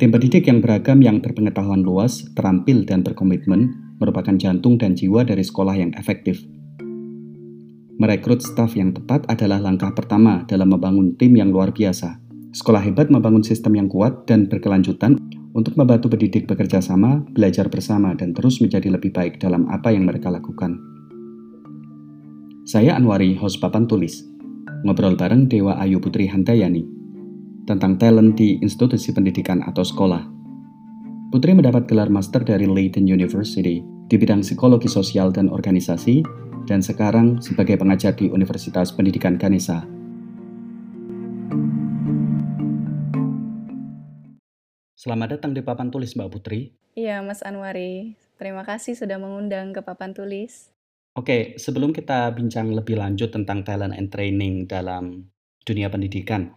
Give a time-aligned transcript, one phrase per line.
[0.00, 3.68] Tim pendidik yang beragam yang berpengetahuan luas, terampil, dan berkomitmen
[4.00, 6.40] merupakan jantung dan jiwa dari sekolah yang efektif.
[8.00, 12.16] Merekrut staf yang tepat adalah langkah pertama dalam membangun tim yang luar biasa.
[12.56, 15.20] Sekolah hebat membangun sistem yang kuat dan berkelanjutan
[15.52, 20.08] untuk membantu pendidik bekerja sama, belajar bersama, dan terus menjadi lebih baik dalam apa yang
[20.08, 20.80] mereka lakukan.
[22.64, 24.29] Saya Anwari, host Papan Tulis.
[24.80, 26.88] Ngobrol bareng Dewa Ayu Putri Handayani
[27.68, 30.24] tentang talent di institusi pendidikan atau sekolah.
[31.28, 36.24] Putri mendapat gelar master dari Leiden University di bidang psikologi sosial dan organisasi
[36.64, 39.84] dan sekarang sebagai pengajar di Universitas Pendidikan Ganesha.
[44.96, 46.72] Selamat datang di Papan Tulis Mbak Putri.
[46.96, 50.69] Iya Mas Anwari, terima kasih sudah mengundang ke Papan Tulis.
[51.18, 55.26] Oke, sebelum kita bincang lebih lanjut tentang talent and training dalam
[55.66, 56.54] dunia pendidikan,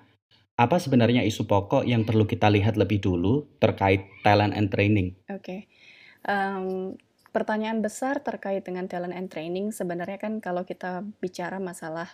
[0.54, 5.18] apa sebenarnya isu pokok yang perlu kita lihat lebih dulu terkait talent and training?
[5.34, 5.66] Oke,
[6.30, 6.94] um,
[7.34, 12.14] pertanyaan besar terkait dengan talent and training sebenarnya kan kalau kita bicara masalah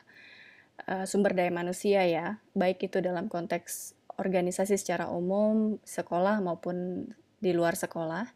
[0.88, 7.08] uh, sumber daya manusia ya, baik itu dalam konteks organisasi secara umum, sekolah maupun
[7.40, 8.28] di luar sekolah,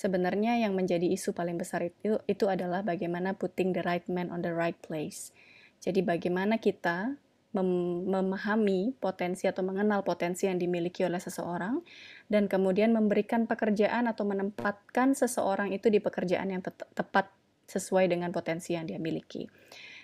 [0.00, 4.40] sebenarnya yang menjadi isu paling besar itu itu adalah bagaimana putting the right man on
[4.40, 5.36] the right place.
[5.84, 7.20] Jadi bagaimana kita
[7.50, 7.70] mem
[8.06, 11.82] memahami potensi atau mengenal potensi yang dimiliki oleh seseorang
[12.30, 17.28] dan kemudian memberikan pekerjaan atau menempatkan seseorang itu di pekerjaan yang te tepat
[17.66, 19.50] sesuai dengan potensi yang dia miliki.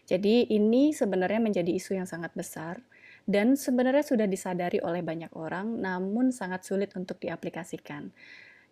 [0.07, 2.83] Jadi ini sebenarnya menjadi isu yang sangat besar
[3.27, 8.11] dan sebenarnya sudah disadari oleh banyak orang namun sangat sulit untuk diaplikasikan.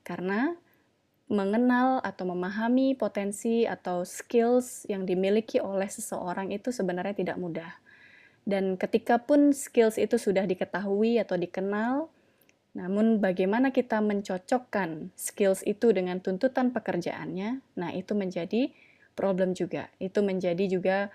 [0.03, 0.55] Karena
[1.35, 7.75] mengenal atau memahami potensi atau skills yang dimiliki oleh seseorang itu sebenarnya tidak mudah
[8.45, 12.13] dan ketika pun skills itu sudah diketahui atau dikenal,
[12.77, 18.69] namun bagaimana kita mencocokkan skills itu dengan tuntutan pekerjaannya, nah itu menjadi
[19.17, 19.89] problem juga.
[19.97, 21.09] Itu menjadi juga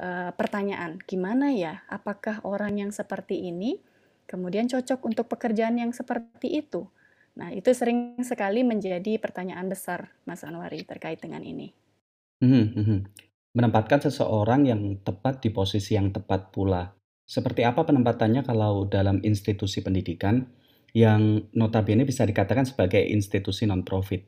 [0.00, 3.76] uh, pertanyaan, gimana ya, apakah orang yang seperti ini
[4.24, 6.88] kemudian cocok untuk pekerjaan yang seperti itu?
[7.40, 11.72] Nah, itu sering sekali menjadi pertanyaan besar, Mas Anwari, terkait dengan ini.
[12.44, 12.98] Mm -hmm.
[13.56, 16.92] Menempatkan seseorang yang tepat di posisi yang tepat pula.
[17.24, 20.44] Seperti apa penempatannya kalau dalam institusi pendidikan
[20.92, 24.20] yang notabene bisa dikatakan sebagai institusi non-profit?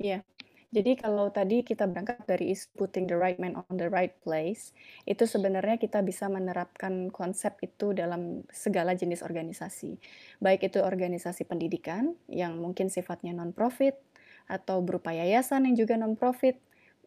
[0.00, 0.24] Iya.
[0.70, 4.70] Jadi kalau tadi kita berangkat dari is putting the right man on the right place,
[5.02, 9.98] itu sebenarnya kita bisa menerapkan konsep itu dalam segala jenis organisasi.
[10.38, 13.98] Baik itu organisasi pendidikan yang mungkin sifatnya non-profit,
[14.46, 16.54] atau berupa yayasan yang juga non-profit,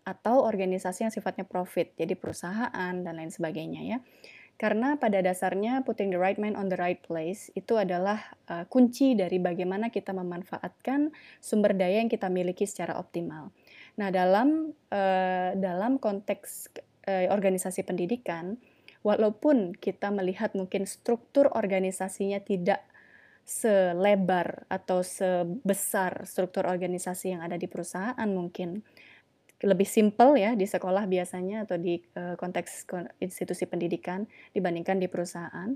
[0.04, 3.98] atau organisasi yang sifatnya profit, jadi perusahaan dan lain sebagainya ya.
[4.64, 9.12] Karena pada dasarnya putting the right man on the right place itu adalah uh, kunci
[9.12, 11.12] dari bagaimana kita memanfaatkan
[11.44, 13.52] sumber daya yang kita miliki secara optimal.
[14.00, 16.80] Nah, dalam uh, dalam konteks
[17.12, 18.56] uh, organisasi pendidikan,
[19.04, 22.88] walaupun kita melihat mungkin struktur organisasinya tidak
[23.44, 28.80] selebar atau sebesar struktur organisasi yang ada di perusahaan mungkin
[29.64, 32.84] lebih simpel ya di sekolah biasanya atau di uh, konteks
[33.24, 35.72] institusi pendidikan dibandingkan di perusahaan.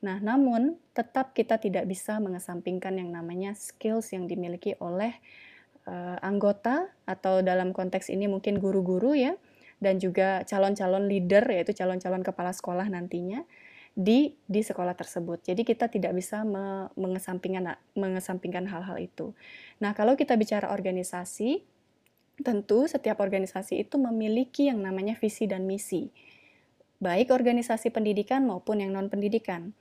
[0.00, 5.16] Nah, namun tetap kita tidak bisa mengesampingkan yang namanya skills yang dimiliki oleh
[5.88, 9.36] uh, anggota atau dalam konteks ini mungkin guru-guru ya
[9.80, 13.44] dan juga calon-calon leader yaitu calon-calon kepala sekolah nantinya
[13.96, 15.42] di di sekolah tersebut.
[15.44, 19.32] Jadi kita tidak bisa me, mengesampingkan mengesampingkan hal-hal itu.
[19.82, 21.79] Nah, kalau kita bicara organisasi
[22.40, 26.08] Tentu setiap organisasi itu memiliki yang namanya visi dan misi,
[27.00, 29.76] baik organisasi pendidikan maupun yang non-pendidikan.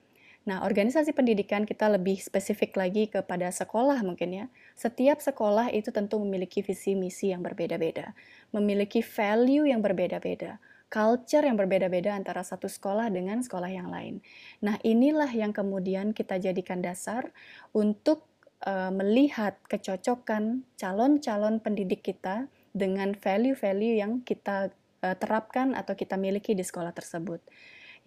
[0.47, 4.45] Nah, organisasi pendidikan kita lebih spesifik lagi kepada sekolah mungkin ya.
[4.73, 8.15] Setiap sekolah itu tentu memiliki visi misi yang berbeda-beda,
[8.55, 14.23] memiliki value yang berbeda-beda, culture yang berbeda-beda antara satu sekolah dengan sekolah yang lain.
[14.63, 17.29] Nah, inilah yang kemudian kita jadikan dasar
[17.75, 18.28] untuk
[18.65, 24.71] uh, melihat kecocokan calon-calon pendidik kita dengan value-value yang kita
[25.03, 27.39] uh, terapkan atau kita miliki di sekolah tersebut.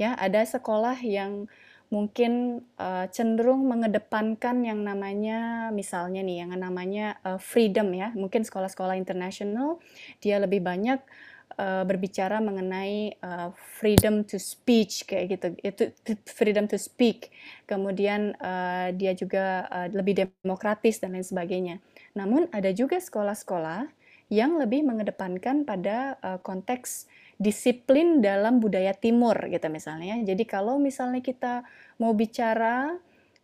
[0.01, 1.47] Ya, ada sekolah yang
[1.93, 8.09] mungkin uh, cenderung mengedepankan yang namanya misalnya nih yang namanya freedom ya.
[8.17, 9.77] Mungkin sekolah-sekolah internasional
[10.25, 11.05] dia lebih banyak
[11.57, 15.47] uh, berbicara mengenai uh, freedom to speech kayak gitu.
[15.61, 15.83] Itu
[16.29, 17.33] freedom to speak.
[17.69, 21.81] Kemudian uh, dia juga uh, lebih demokratis dan lain sebagainya.
[22.17, 23.89] Namun ada juga sekolah-sekolah
[24.33, 27.07] yang lebih mengedepankan pada uh, konteks
[27.37, 30.17] disiplin dalam budaya timur gitu misalnya.
[30.23, 31.67] Jadi kalau misalnya kita
[31.99, 32.97] mau bicara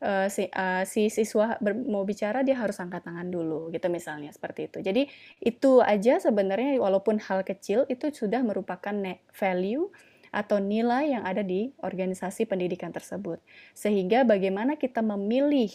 [0.03, 4.31] uh, si, uh, si siswa ber, mau bicara dia harus angkat tangan dulu gitu misalnya
[4.31, 4.79] seperti itu.
[4.83, 5.03] Jadi
[5.43, 8.95] itu aja sebenarnya walaupun hal kecil itu sudah merupakan
[9.35, 9.91] value
[10.29, 13.41] atau nilai yang ada di organisasi pendidikan tersebut.
[13.73, 15.73] Sehingga bagaimana kita memilih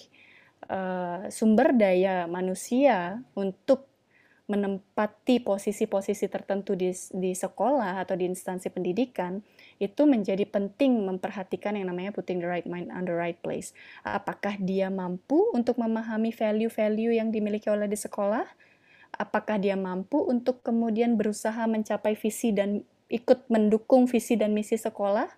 [0.69, 3.89] uh, sumber daya manusia untuk
[4.43, 9.39] menempati posisi-posisi tertentu di, di sekolah atau di instansi pendidikan
[9.81, 13.71] itu menjadi penting memperhatikan yang namanya putting the right mind on the right place.
[14.05, 18.45] Apakah dia mampu untuk memahami value-value yang dimiliki oleh di sekolah?
[19.13, 22.81] Apakah dia mampu untuk kemudian berusaha mencapai visi dan
[23.13, 25.29] ikut mendukung visi dan misi sekolah?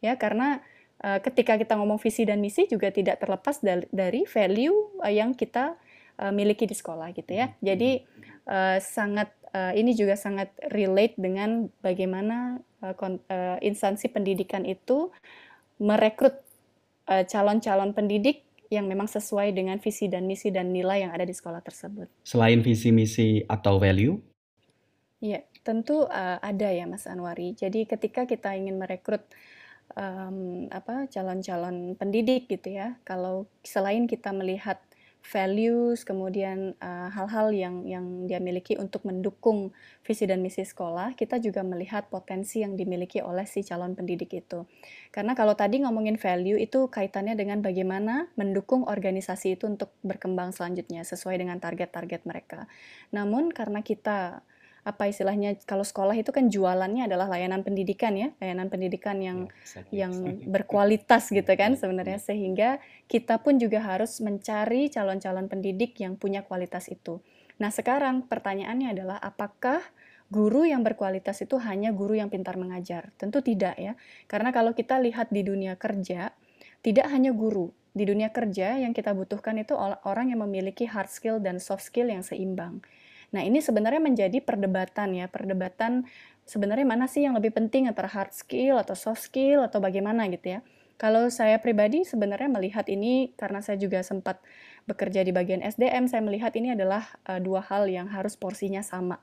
[0.00, 0.64] Ya, karena
[1.04, 5.36] uh, ketika kita ngomong visi dan misi juga tidak terlepas dari, dari value uh, yang
[5.36, 5.76] kita
[6.18, 7.52] uh, miliki di sekolah gitu ya.
[7.60, 8.02] Jadi
[8.48, 12.60] uh, sangat uh, ini juga sangat relate dengan bagaimana
[13.58, 15.10] instansi pendidikan itu
[15.82, 16.38] merekrut
[17.08, 21.32] calon-calon uh, pendidik yang memang sesuai dengan visi dan misi dan nilai yang ada di
[21.32, 22.06] sekolah tersebut.
[22.20, 24.20] Selain visi misi atau value?
[25.18, 27.56] Iya, tentu uh, ada ya Mas Anwari.
[27.56, 29.24] Jadi ketika kita ingin merekrut
[29.96, 34.78] um, apa calon-calon pendidik gitu ya, kalau selain kita melihat
[35.24, 41.36] values, kemudian uh, hal-hal yang yang dia miliki untuk mendukung visi dan misi sekolah, kita
[41.42, 44.64] juga melihat potensi yang dimiliki oleh si calon pendidik itu.
[45.12, 51.04] Karena kalau tadi ngomongin value itu kaitannya dengan bagaimana mendukung organisasi itu untuk berkembang selanjutnya
[51.04, 52.70] sesuai dengan target-target mereka.
[53.12, 54.40] Namun karena kita
[54.88, 59.38] apa istilahnya kalau sekolah itu kan jualannya adalah layanan pendidikan ya layanan pendidikan yang
[59.92, 60.12] ya, yang
[60.54, 66.88] berkualitas gitu kan sebenarnya sehingga kita pun juga harus mencari calon-calon pendidik yang punya kualitas
[66.88, 67.20] itu.
[67.60, 69.84] Nah sekarang pertanyaannya adalah apakah
[70.32, 73.12] guru yang berkualitas itu hanya guru yang pintar mengajar?
[73.20, 73.92] Tentu tidak ya
[74.24, 76.32] karena kalau kita lihat di dunia kerja
[76.80, 79.74] tidak hanya guru di dunia kerja yang kita butuhkan itu
[80.06, 82.78] orang yang memiliki hard skill dan soft skill yang seimbang.
[83.28, 86.08] Nah, ini sebenarnya menjadi perdebatan ya, perdebatan
[86.48, 90.58] sebenarnya mana sih yang lebih penting antara hard skill atau soft skill atau bagaimana gitu
[90.58, 90.60] ya.
[90.98, 94.42] Kalau saya pribadi sebenarnya melihat ini karena saya juga sempat
[94.88, 99.22] bekerja di bagian SDM, saya melihat ini adalah uh, dua hal yang harus porsinya sama.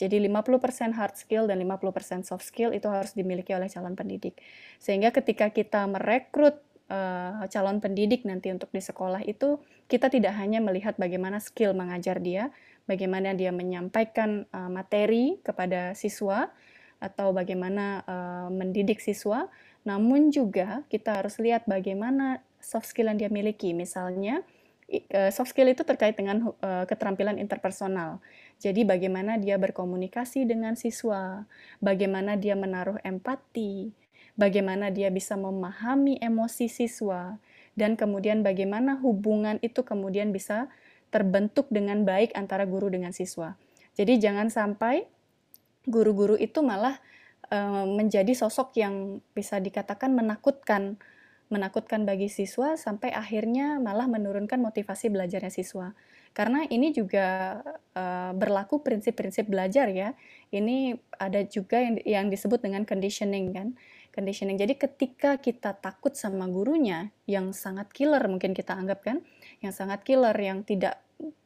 [0.00, 4.40] Jadi 50% hard skill dan 50% soft skill itu harus dimiliki oleh calon pendidik.
[4.80, 6.56] Sehingga ketika kita merekrut
[6.88, 9.60] uh, calon pendidik nanti untuk di sekolah itu
[9.92, 12.48] kita tidak hanya melihat bagaimana skill mengajar dia,
[12.84, 16.52] bagaimana dia menyampaikan uh, materi kepada siswa
[17.00, 19.48] atau bagaimana uh, mendidik siswa,
[19.88, 23.72] namun juga kita harus lihat bagaimana soft skill yang dia miliki.
[23.72, 24.44] Misalnya,
[25.16, 28.20] uh, soft skill itu terkait dengan uh, keterampilan interpersonal.
[28.60, 31.48] Jadi bagaimana dia berkomunikasi dengan siswa,
[31.80, 33.96] bagaimana dia menaruh empati,
[34.36, 37.40] bagaimana dia bisa memahami emosi siswa,
[37.80, 40.68] dan kemudian bagaimana hubungan itu kemudian bisa
[41.10, 43.58] terbentuk dengan baik antara guru dengan siswa.
[43.98, 45.04] Jadi jangan sampai
[45.84, 46.96] guru-guru itu malah
[47.50, 50.96] uh, menjadi sosok yang bisa dikatakan menakutkan,
[51.50, 55.92] menakutkan bagi siswa sampai akhirnya malah menurunkan motivasi belajarnya siswa.
[56.30, 57.58] Karena ini juga
[57.98, 60.14] uh, berlaku prinsip-prinsip belajar ya.
[60.54, 63.74] Ini ada juga yang yang disebut dengan conditioning kan
[64.14, 64.58] conditioning.
[64.58, 69.22] Jadi ketika kita takut sama gurunya yang sangat killer mungkin kita anggap kan,
[69.60, 71.00] yang sangat killer yang tidak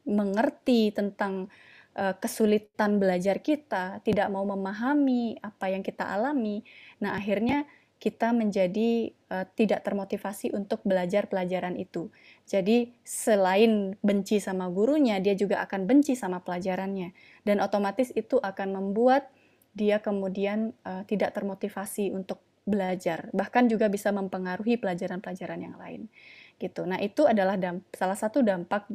[0.07, 1.51] mengerti tentang
[1.99, 6.63] uh, kesulitan belajar kita, tidak mau memahami apa yang kita alami.
[7.03, 12.11] Nah, akhirnya kita menjadi uh, tidak termotivasi untuk belajar pelajaran itu.
[12.45, 17.15] Jadi selain benci sama gurunya, dia juga akan benci sama pelajarannya
[17.47, 19.31] dan otomatis itu akan membuat
[19.75, 26.09] dia kemudian uh, tidak termotivasi untuk belajar, bahkan juga bisa mempengaruhi pelajaran-pelajaran yang lain.
[26.55, 26.87] Gitu.
[26.87, 27.59] Nah, itu adalah
[27.91, 28.87] salah satu dampak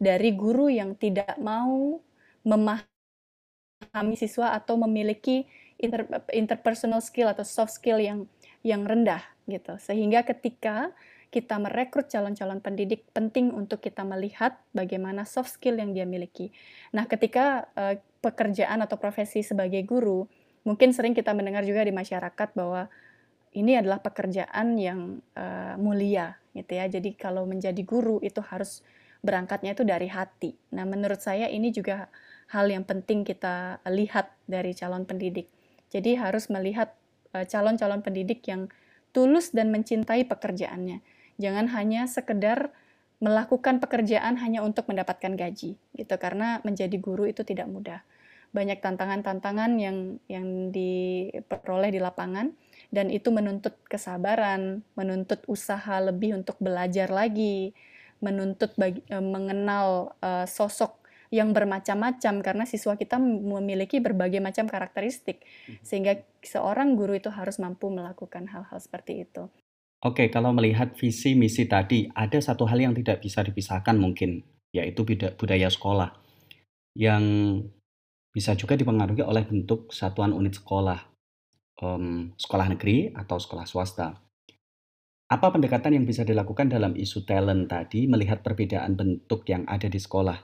[0.00, 2.00] dari guru yang tidak mau
[2.42, 2.86] memahami
[4.16, 5.44] siswa atau memiliki
[5.76, 8.24] inter, interpersonal skill atau soft skill yang
[8.64, 9.76] yang rendah gitu.
[9.76, 10.94] Sehingga ketika
[11.32, 16.52] kita merekrut calon-calon pendidik penting untuk kita melihat bagaimana soft skill yang dia miliki.
[16.92, 20.28] Nah, ketika uh, pekerjaan atau profesi sebagai guru,
[20.62, 22.92] mungkin sering kita mendengar juga di masyarakat bahwa
[23.52, 26.88] ini adalah pekerjaan yang uh, mulia gitu ya.
[26.88, 28.80] Jadi kalau menjadi guru itu harus
[29.22, 30.56] berangkatnya itu dari hati.
[30.74, 32.10] Nah, menurut saya ini juga
[32.50, 35.48] hal yang penting kita lihat dari calon pendidik.
[35.92, 36.96] Jadi harus melihat
[37.32, 38.68] calon calon-calon pendidik yang
[39.16, 41.00] tulus dan mencintai pekerjaannya.
[41.40, 42.72] Jangan hanya sekedar
[43.22, 48.02] melakukan pekerjaan hanya untuk mendapatkan gaji gitu karena menjadi guru itu tidak mudah.
[48.52, 52.52] banyak tantangan-tantangan yang yang diperoleh di lapangan
[52.92, 57.72] dan itu menuntut kesabaran, menuntut usaha lebih untuk belajar lagi,
[58.20, 65.40] menuntut bagi, e, mengenal uh, sosok yang bermacam-macam karena siswa kita memiliki berbagai macam karakteristik
[65.40, 65.80] hmm.
[65.80, 69.48] sehingga seorang guru itu harus mampu melakukan hal-hal seperti itu.
[70.04, 74.44] Oke, kalau melihat visi misi tadi ada satu hal yang tidak bisa dipisahkan mungkin
[74.76, 75.08] yaitu
[75.40, 76.12] budaya sekolah
[76.92, 77.24] yang
[78.32, 81.11] bisa juga dipengaruhi oleh bentuk satuan unit sekolah
[81.80, 84.18] um, sekolah negeri atau sekolah swasta.
[85.32, 89.96] Apa pendekatan yang bisa dilakukan dalam isu talent tadi melihat perbedaan bentuk yang ada di
[89.96, 90.36] sekolah?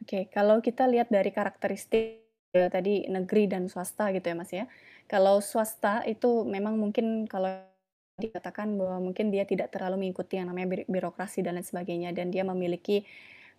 [0.00, 2.24] Oke, kalau kita lihat dari karakteristik
[2.56, 4.64] ya, tadi negeri dan swasta gitu ya Mas ya.
[5.04, 7.52] Kalau swasta itu memang mungkin kalau
[8.16, 12.44] dikatakan bahwa mungkin dia tidak terlalu mengikuti yang namanya birokrasi dan lain sebagainya dan dia
[12.44, 13.04] memiliki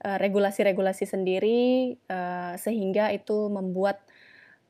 [0.06, 4.02] uh, regulasi-regulasi sendiri uh, sehingga itu membuat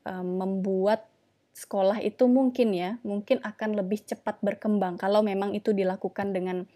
[0.08, 1.13] uh, membuat
[1.54, 6.66] sekolah itu mungkin ya, mungkin akan lebih cepat berkembang kalau memang itu dilakukan dengan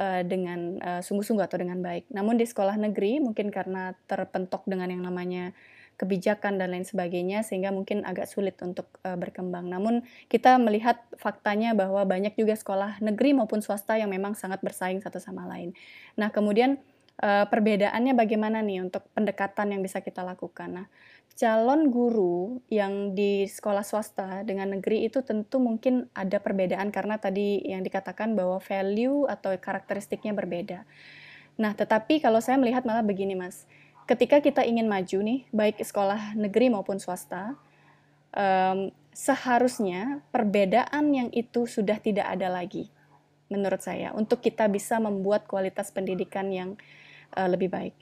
[0.00, 2.08] uh, dengan uh, sungguh-sungguh atau dengan baik.
[2.08, 5.52] Namun di sekolah negeri mungkin karena terpentok dengan yang namanya
[5.94, 9.68] kebijakan dan lain sebagainya sehingga mungkin agak sulit untuk uh, berkembang.
[9.68, 10.02] Namun
[10.32, 15.20] kita melihat faktanya bahwa banyak juga sekolah negeri maupun swasta yang memang sangat bersaing satu
[15.20, 15.76] sama lain.
[16.18, 16.80] Nah, kemudian
[17.22, 20.82] perbedaannya bagaimana nih untuk pendekatan yang bisa kita lakukan?
[20.82, 20.86] Nah,
[21.34, 27.58] calon guru yang di sekolah swasta dengan negeri itu tentu mungkin ada perbedaan karena tadi
[27.66, 30.86] yang dikatakan bahwa value atau karakteristiknya berbeda.
[31.58, 33.66] Nah, tetapi kalau saya melihat malah begini, Mas.
[34.04, 37.56] Ketika kita ingin maju nih, baik sekolah negeri maupun swasta,
[38.34, 42.90] um, seharusnya perbedaan yang itu sudah tidak ada lagi,
[43.48, 46.76] menurut saya, untuk kita bisa membuat kualitas pendidikan yang
[47.38, 47.94] uh, lebih baik.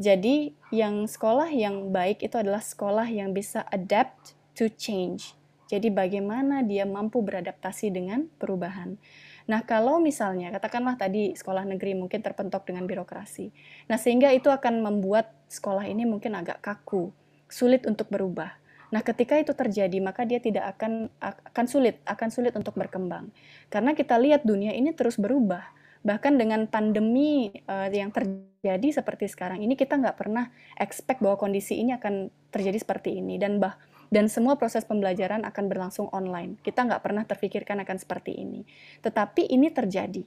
[0.00, 5.36] Jadi yang sekolah yang baik itu adalah sekolah yang bisa adapt to change.
[5.68, 8.96] Jadi bagaimana dia mampu beradaptasi dengan perubahan.
[9.44, 13.52] Nah, kalau misalnya katakanlah tadi sekolah negeri mungkin terpentok dengan birokrasi.
[13.92, 17.12] Nah, sehingga itu akan membuat sekolah ini mungkin agak kaku,
[17.52, 18.56] sulit untuk berubah.
[18.90, 23.30] Nah, ketika itu terjadi, maka dia tidak akan akan sulit, akan sulit untuk berkembang.
[23.68, 29.60] Karena kita lihat dunia ini terus berubah bahkan dengan pandemi uh, yang terjadi seperti sekarang
[29.60, 30.48] ini kita nggak pernah
[30.80, 33.36] expect bahwa kondisi ini akan terjadi seperti ini.
[33.36, 33.76] Dan bah
[34.10, 36.58] dan semua proses pembelajaran akan berlangsung online.
[36.66, 38.66] Kita nggak pernah terfikirkan akan seperti ini.
[39.06, 40.26] Tetapi ini terjadi.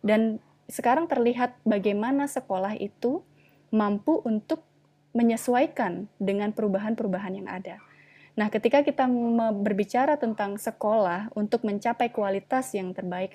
[0.00, 3.20] Dan sekarang terlihat bagaimana sekolah itu
[3.68, 4.64] mampu untuk
[5.12, 7.76] menyesuaikan dengan perubahan-perubahan yang ada.
[8.38, 9.10] Nah, ketika kita
[9.50, 13.34] berbicara tentang sekolah untuk mencapai kualitas yang terbaik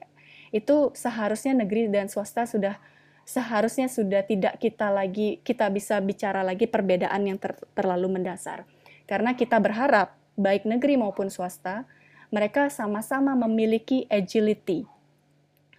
[0.53, 2.77] itu seharusnya negeri dan swasta sudah
[3.25, 8.69] seharusnya sudah tidak kita lagi kita bisa bicara lagi perbedaan yang ter, terlalu mendasar.
[9.09, 11.89] Karena kita berharap baik negeri maupun swasta
[12.29, 14.85] mereka sama-sama memiliki agility.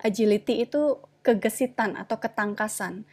[0.03, 3.07] Agility itu kegesitan atau ketangkasan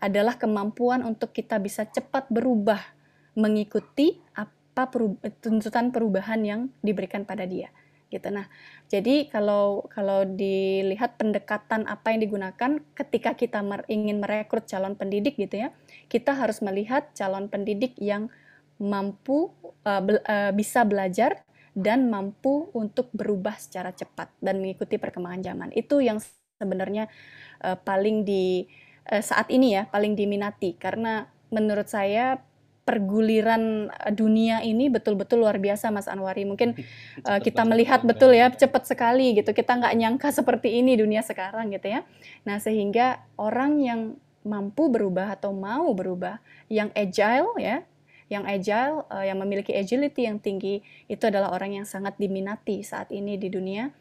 [0.00, 2.80] adalah kemampuan untuk kita bisa cepat berubah
[3.36, 4.88] mengikuti apa
[5.42, 7.70] tuntutan perubahan yang diberikan pada dia
[8.08, 8.28] gitu.
[8.32, 8.48] Nah,
[8.88, 15.36] jadi kalau kalau dilihat pendekatan apa yang digunakan ketika kita mer ingin merekrut calon pendidik
[15.36, 15.68] gitu ya,
[16.08, 18.32] kita harus melihat calon pendidik yang
[18.80, 19.52] mampu
[19.84, 21.44] uh, be uh, bisa belajar
[21.78, 25.68] dan mampu untuk berubah secara cepat dan mengikuti perkembangan zaman.
[25.76, 26.18] Itu yang
[26.58, 27.06] sebenarnya
[27.62, 28.66] uh, paling di
[29.12, 32.40] uh, saat ini ya paling diminati karena menurut saya
[32.88, 36.48] perguliran eh, dunia ini betul-betul luar biasa Mas Anwari.
[36.48, 36.72] Mungkin
[37.28, 39.52] uh, kita melihat betul ya cepat sekali gitu.
[39.52, 42.00] Kita nggak nyangka seperti ini dunia sekarang gitu ya.
[42.48, 44.00] Nah sehingga orang yang
[44.48, 46.40] mampu berubah atau mau berubah,
[46.72, 47.84] yang agile ya,
[48.32, 53.12] yang agile, uh, yang memiliki agility yang tinggi itu adalah orang yang sangat diminati saat
[53.12, 53.92] ini di dunia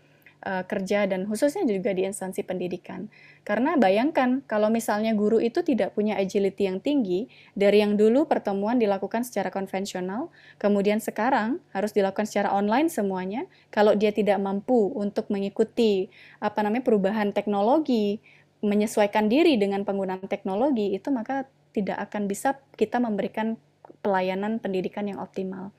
[0.43, 3.09] uh, kerja dan khususnya juga di instansi pendidikan.
[3.47, 8.77] Karena bayangkan kalau misalnya guru itu tidak punya agility yang tinggi, dari yang dulu pertemuan
[8.77, 10.29] dilakukan secara konvensional,
[10.59, 13.47] kemudian sekarang harus dilakukan secara online semuanya.
[13.71, 16.11] Kalau dia tidak mampu untuk mengikuti
[16.43, 18.19] apa namanya perubahan teknologi,
[18.59, 23.55] menyesuaikan diri dengan penggunaan teknologi, itu maka tidak akan bisa kita memberikan
[24.01, 25.71] pelayanan pendidikan yang optimal.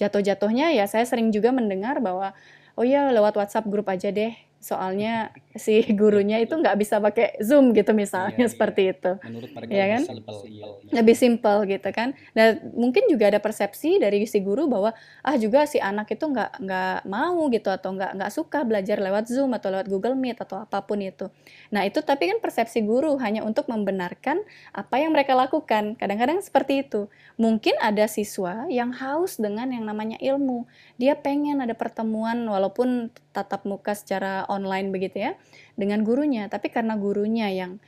[0.00, 2.32] Jatuh-jatuhnya ya saya sering juga mendengar bahwa
[2.76, 7.74] oh ya lewat WhatsApp grup aja deh soalnya si gurunya itu nggak bisa pakai Zoom
[7.74, 8.52] gitu misalnya Iya, iya.
[8.54, 9.12] seperti itu.
[9.26, 10.02] Menurut mereka Iya lebih kan?
[10.06, 10.66] simpel, iya.
[10.94, 12.08] Lebih simpel gitu kan.
[12.32, 16.62] Dan mungkin juga ada persepsi dari si guru bahwa ah juga si anak itu nggak
[16.62, 20.62] nggak mau gitu atau nggak nggak suka belajar lewat Zoom atau lewat Google Meet atau
[20.62, 21.26] apa pun itu.
[21.74, 24.40] Nah itu tapi kan persepsi guru hanya untuk membenarkan
[24.72, 25.98] apa yang mereka lakukan.
[25.98, 27.10] Kadang-kadang seperti itu.
[27.34, 30.64] Mungkin ada siswa yang haus dengan yang namanya ilmu.
[31.02, 35.32] Dia pengen ada pertemuan walaupun tatap muka secara online begitu ya
[35.74, 37.80] dengan gurunya, tapi karena gurunya yang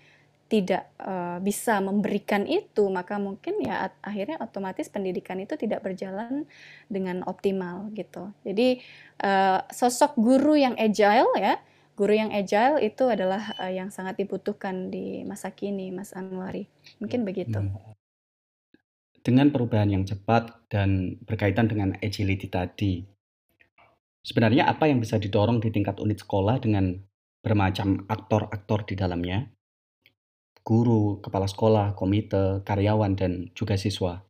[0.44, 6.44] tidak uh, bisa memberikan itu, maka mungkin ya akhirnya otomatis pendidikan itu tidak berjalan
[6.86, 8.28] dengan optimal gitu.
[8.44, 8.84] Jadi
[9.24, 11.56] uh, sosok guru yang agile ya,
[11.96, 16.68] guru yang agile itu adalah uh, yang sangat dibutuhkan di masa kini, Mas Anwari.
[17.00, 17.28] Mungkin hmm.
[17.28, 17.58] begitu.
[19.24, 23.08] Dengan perubahan yang cepat dan berkaitan dengan agility tadi,
[24.24, 26.96] Sebenarnya apa yang bisa didorong di tingkat unit sekolah dengan
[27.44, 29.52] bermacam aktor-aktor di dalamnya?
[30.64, 34.24] Guru, kepala sekolah, komite, karyawan, dan juga siswa.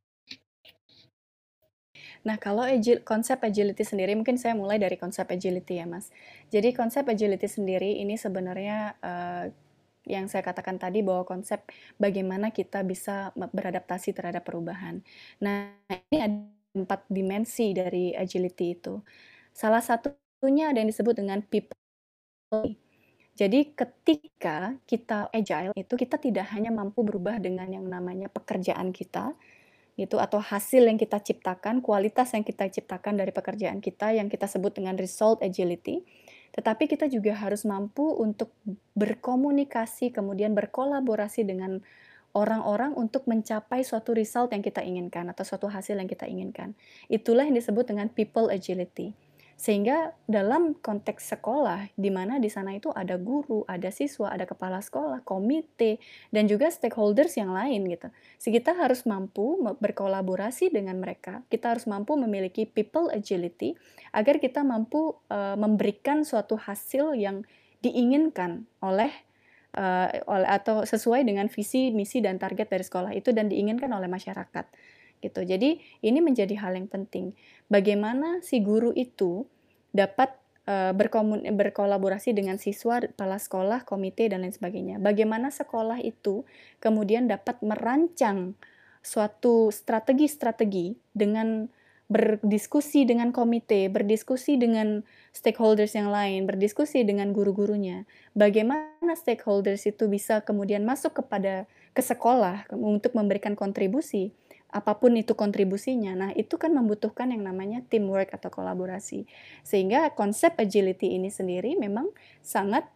[2.26, 6.10] Nah, kalau agil, konsep agility sendiri, mungkin saya mulai dari konsep agility ya, Mas.
[6.50, 9.46] Jadi konsep agility sendiri ini sebenarnya uh,
[10.10, 11.62] yang saya katakan tadi bahwa konsep
[12.02, 15.06] bagaimana kita bisa beradaptasi terhadap perubahan.
[15.38, 15.70] Nah,
[16.10, 16.34] ini ada
[16.74, 18.98] empat dimensi dari agility itu.
[19.54, 21.78] Salah satunya ada yang disebut dengan people.
[23.34, 29.34] Jadi ketika kita agile itu kita tidak hanya mampu berubah dengan yang namanya pekerjaan kita
[29.94, 34.50] gitu atau hasil yang kita ciptakan, kualitas yang kita ciptakan dari pekerjaan kita yang kita
[34.50, 36.02] sebut dengan result agility,
[36.50, 38.50] tetapi kita juga harus mampu untuk
[38.98, 41.78] berkomunikasi kemudian berkolaborasi dengan
[42.34, 46.74] orang-orang untuk mencapai suatu result yang kita inginkan atau suatu hasil yang kita inginkan.
[47.06, 49.14] Itulah yang disebut dengan people agility.
[49.54, 54.82] Sehingga dalam konteks sekolah, di mana di sana itu ada guru, ada siswa, ada kepala
[54.82, 56.02] sekolah, komite,
[56.34, 58.10] dan juga stakeholders yang lain gitu.
[58.36, 61.46] So, kita harus mampu berkolaborasi dengan mereka.
[61.46, 63.78] Kita harus mampu memiliki people agility
[64.10, 67.46] agar kita mampu uh, memberikan suatu hasil yang
[67.78, 69.12] diinginkan oleh
[69.78, 74.08] uh, oleh atau sesuai dengan visi, misi dan target dari sekolah itu dan diinginkan oleh
[74.10, 74.66] masyarakat
[75.24, 75.40] gitu.
[75.40, 77.32] Jadi ini menjadi hal yang penting.
[77.72, 79.48] Bagaimana si guru itu
[79.96, 80.36] dapat
[80.68, 85.00] uh, berkomun berkolaborasi dengan siswa, kepala sekolah, komite dan lain sebagainya.
[85.00, 86.44] Bagaimana sekolah itu
[86.84, 88.52] kemudian dapat merancang
[89.04, 91.68] suatu strategi-strategi dengan
[92.04, 95.00] berdiskusi dengan komite, berdiskusi dengan
[95.32, 98.04] stakeholders yang lain, berdiskusi dengan guru-gurunya.
[98.36, 101.64] Bagaimana stakeholders itu bisa kemudian masuk kepada
[101.96, 104.36] ke sekolah untuk memberikan kontribusi
[104.74, 106.18] apa pun itu kontribusinya.
[106.18, 109.22] Nah, itu kan membutuhkan yang namanya teamwork atau kolaborasi.
[109.62, 112.10] Sehingga konsep agility ini sendiri memang
[112.42, 112.90] sangat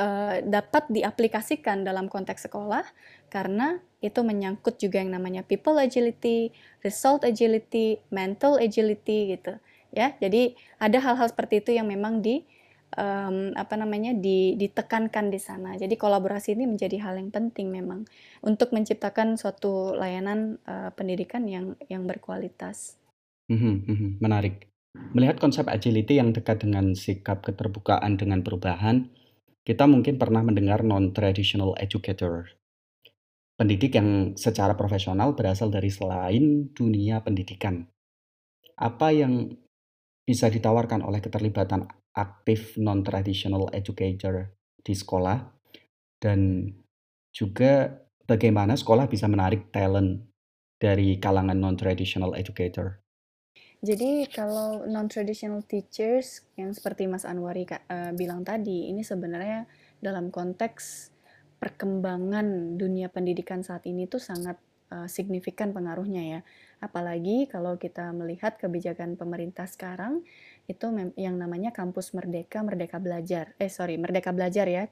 [0.00, 2.88] uh, dapat diaplikasikan dalam konteks sekolah
[3.28, 6.48] karena itu menyangkut juga yang namanya people agility,
[6.80, 9.60] result agility, mental agility gitu.
[9.92, 12.46] Ya, jadi ada hal-hal seperti itu yang memang di
[12.96, 15.76] um, apa namanya di, ditekankan di sana.
[15.78, 18.06] Jadi kolaborasi ini menjadi hal yang penting memang
[18.42, 22.98] untuk menciptakan suatu layanan uh, pendidikan yang yang berkualitas.
[23.50, 24.54] Mm-hmm, mm-hmm, menarik.
[25.14, 29.06] Melihat konsep agility yang dekat dengan sikap keterbukaan dengan perubahan,
[29.62, 32.50] kita mungkin pernah mendengar non-traditional educator.
[33.54, 37.86] Pendidik yang secara profesional berasal dari selain dunia pendidikan.
[38.74, 39.52] Apa yang
[40.24, 41.84] bisa ditawarkan oleh keterlibatan
[42.16, 45.38] aktif non-traditional educator di sekolah
[46.18, 46.70] dan
[47.30, 50.26] juga bagaimana sekolah bisa menarik talent
[50.80, 52.98] dari kalangan non-traditional educator.
[53.80, 59.64] Jadi kalau non-traditional teachers yang seperti Mas Anwari uh, bilang tadi, ini sebenarnya
[60.04, 61.08] dalam konteks
[61.56, 64.60] perkembangan dunia pendidikan saat ini tuh sangat
[64.92, 66.40] uh, signifikan pengaruhnya ya.
[66.80, 70.24] Apalagi kalau kita melihat kebijakan pemerintah sekarang
[70.64, 70.88] itu
[71.20, 73.52] yang namanya kampus merdeka, merdeka belajar.
[73.60, 74.88] Eh sorry, merdeka belajar ya.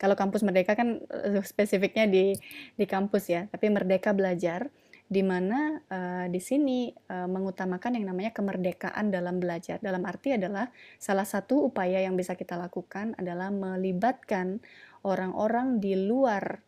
[0.00, 2.32] Kalau kampus merdeka kan uh, spesifiknya di
[2.76, 4.72] di kampus ya, tapi merdeka belajar
[5.06, 9.78] di mana uh, di sini uh, mengutamakan yang namanya kemerdekaan dalam belajar.
[9.78, 14.58] Dalam arti adalah salah satu upaya yang bisa kita lakukan adalah melibatkan
[15.06, 16.66] orang-orang di luar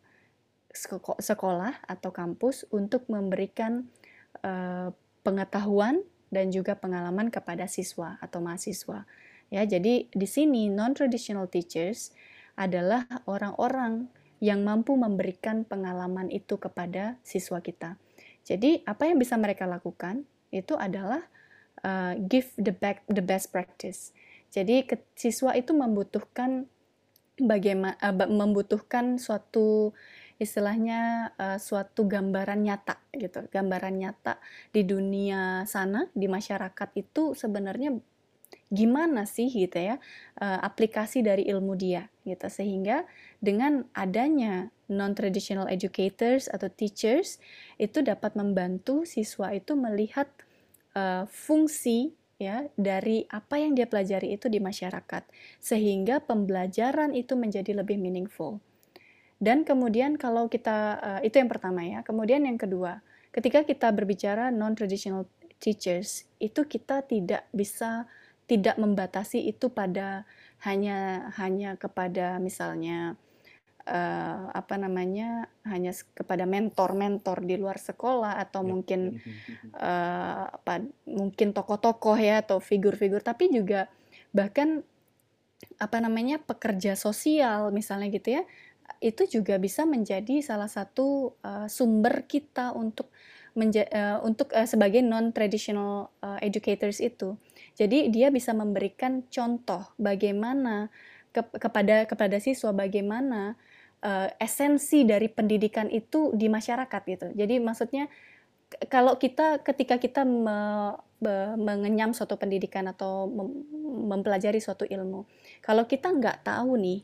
[1.19, 3.89] sekolah atau kampus untuk memberikan
[4.41, 4.89] uh,
[5.21, 9.05] pengetahuan dan juga pengalaman kepada siswa atau mahasiswa.
[9.49, 12.13] Ya, jadi di sini non-traditional teachers
[12.53, 17.99] adalah orang-orang yang mampu memberikan pengalaman itu kepada siswa kita.
[18.45, 21.21] Jadi apa yang bisa mereka lakukan itu adalah
[21.83, 24.15] uh, give the back the best practice.
[24.49, 26.65] Jadi siswa itu membutuhkan
[27.37, 29.91] bagaimana uh, membutuhkan suatu
[30.39, 33.45] istilahnya uh, suatu gambaran nyata gitu.
[33.51, 34.39] Gambaran nyata
[34.71, 37.99] di dunia sana, di masyarakat itu sebenarnya
[38.69, 40.01] gimana sih gitu ya
[40.41, 42.47] uh, aplikasi dari ilmu dia gitu.
[42.47, 43.03] Sehingga
[43.43, 47.37] dengan adanya non traditional educators atau teachers
[47.75, 50.31] itu dapat membantu siswa itu melihat
[50.95, 55.27] uh, fungsi ya dari apa yang dia pelajari itu di masyarakat.
[55.59, 58.63] Sehingga pembelajaran itu menjadi lebih meaningful
[59.39, 62.03] dan kemudian kalau kita uh, itu yang pertama ya.
[62.03, 62.99] Kemudian yang kedua,
[63.31, 65.25] ketika kita berbicara non traditional
[65.63, 68.03] teachers, itu kita tidak bisa
[68.51, 70.27] tidak membatasi itu pada
[70.67, 73.15] hanya hanya kepada misalnya
[73.87, 78.67] uh, apa namanya hanya kepada mentor-mentor di luar sekolah atau ya.
[78.67, 79.01] mungkin
[79.77, 83.87] uh, apa mungkin tokoh-tokoh ya atau figur-figur tapi juga
[84.35, 84.83] bahkan
[85.79, 88.43] apa namanya pekerja sosial misalnya gitu ya
[88.97, 93.13] itu juga bisa menjadi salah satu uh, sumber kita untuk
[93.57, 97.37] menja uh, untuk uh, sebagai non traditional uh, educators itu.
[97.77, 100.89] Jadi dia bisa memberikan contoh bagaimana
[101.29, 103.53] ke kepada kepada siswa bagaimana
[104.03, 107.27] uh, esensi dari pendidikan itu di masyarakat gitu.
[107.35, 108.07] Jadi maksudnya
[108.85, 113.65] kalau kita ketika kita me, be, mengenyam suatu pendidikan atau mem,
[114.13, 115.25] mempelajari suatu ilmu,
[115.65, 117.01] kalau kita nggak tahu nih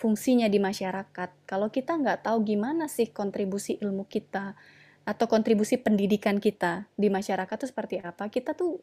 [0.00, 1.44] fungsinya di masyarakat.
[1.44, 4.56] Kalau kita nggak tahu gimana sih kontribusi ilmu kita
[5.04, 8.80] atau kontribusi pendidikan kita di masyarakat itu seperti apa, kita tuh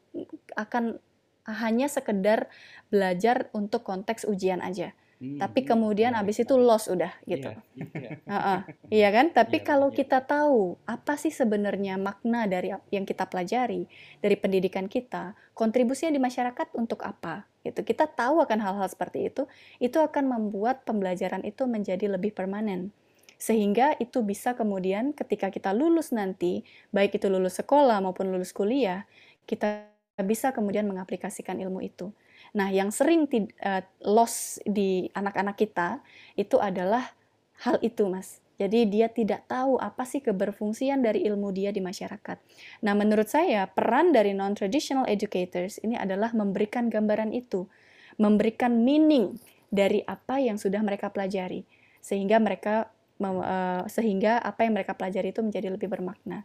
[0.53, 1.01] akan
[1.49, 2.53] hanya sekedar
[2.93, 4.93] belajar untuk konteks ujian aja.
[5.17, 7.49] Hmm, tapi kemudian ya, abis itu loss udah gitu.
[7.49, 8.11] Iya, iya.
[8.29, 8.59] uh -uh.
[8.93, 9.33] iya kan?
[9.33, 9.97] Tapi iya, kalau iya.
[9.97, 13.89] kita tahu apa sih sebenarnya makna dari yang kita pelajari
[14.21, 17.49] dari pendidikan kita, kontribusinya di masyarakat untuk apa?
[17.65, 17.81] Gitu.
[17.81, 19.49] Kita tahu akan hal-hal seperti itu,
[19.81, 22.93] itu akan membuat pembelajaran itu menjadi lebih permanen.
[23.41, 26.61] Sehingga itu bisa kemudian ketika kita lulus nanti,
[26.93, 29.09] baik itu lulus sekolah maupun lulus kuliah,
[29.49, 29.89] kita
[30.21, 32.13] bisa kemudian mengaplikasikan ilmu itu.
[32.57, 33.29] Nah, yang sering
[33.61, 36.01] uh, loss di anak-anak kita
[36.33, 37.13] itu adalah
[37.61, 38.41] hal itu, Mas.
[38.57, 42.41] Jadi dia tidak tahu apa sih keberfungsian dari ilmu dia di masyarakat.
[42.81, 47.69] Nah, menurut saya peran dari non-traditional educators ini adalah memberikan gambaran itu,
[48.17, 49.37] memberikan meaning
[49.69, 51.61] dari apa yang sudah mereka pelajari,
[52.01, 52.89] sehingga mereka
[53.21, 56.41] uh, sehingga apa yang mereka pelajari itu menjadi lebih bermakna.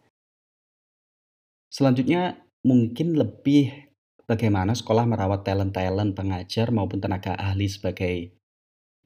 [1.72, 3.91] Selanjutnya mungkin lebih
[4.33, 8.33] bagaimana sekolah merawat talent-talent pengajar maupun tenaga ahli sebagai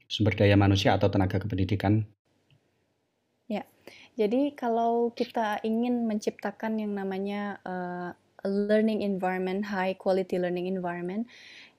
[0.07, 2.07] sumber daya manusia atau tenaga kependidikan?
[3.51, 3.67] Ya,
[4.15, 8.15] jadi kalau kita ingin menciptakan yang namanya uh,
[8.47, 11.27] learning environment, high quality learning environment,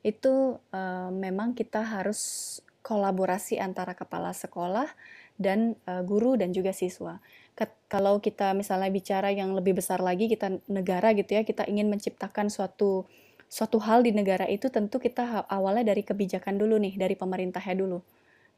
[0.04, 4.92] itu uh, memang kita harus kolaborasi antara kepala sekolah
[5.40, 7.20] dan uh, guru dan juga siswa.
[7.90, 12.54] Kalau kita misalnya bicara yang lebih besar lagi, kita negara gitu ya, kita ingin menciptakan
[12.54, 13.02] suatu
[13.48, 17.98] suatu hal di negara itu tentu kita awalnya dari kebijakan dulu nih, dari pemerintahnya dulu,